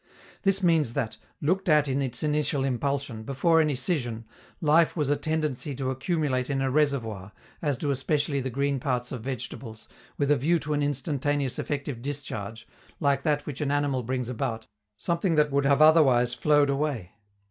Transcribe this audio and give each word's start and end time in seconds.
This 0.41 0.63
means 0.63 0.93
that, 0.93 1.17
looked 1.41 1.69
at 1.69 1.87
in 1.87 2.01
its 2.01 2.23
initial 2.23 2.63
impulsion, 2.63 3.21
before 3.21 3.61
any 3.61 3.75
scission, 3.75 4.25
life 4.59 4.95
was 4.95 5.11
a 5.11 5.15
tendency 5.15 5.75
to 5.75 5.91
accumulate 5.91 6.49
in 6.49 6.59
a 6.59 6.71
reservoir, 6.71 7.33
as 7.61 7.77
do 7.77 7.91
especially 7.91 8.39
the 8.39 8.49
green 8.49 8.79
parts 8.79 9.11
of 9.11 9.21
vegetables, 9.21 9.87
with 10.17 10.31
a 10.31 10.37
view 10.37 10.57
to 10.57 10.73
an 10.73 10.81
instantaneous 10.81 11.59
effective 11.59 12.01
discharge, 12.01 12.67
like 12.99 13.21
that 13.21 13.45
which 13.45 13.61
an 13.61 13.69
animal 13.69 14.01
brings 14.01 14.27
about, 14.27 14.65
something 14.97 15.35
that 15.35 15.51
would 15.51 15.65
have 15.65 15.83
otherwise 15.83 16.33
flowed 16.33 16.71
away. 16.71 17.11